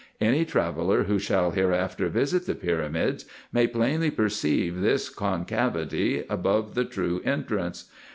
Any 0.19 0.45
traveller, 0.45 1.03
who 1.03 1.19
shall 1.19 1.51
hereafter 1.51 2.09
visit 2.09 2.47
the 2.47 2.55
pyramids, 2.55 3.25
may 3.53 3.67
plainly 3.67 4.09
perceive 4.09 4.79
this 4.81 5.09
concavity 5.09 6.25
above 6.27 6.73
the 6.73 6.85
true 6.85 7.21
entrance. 7.23 7.85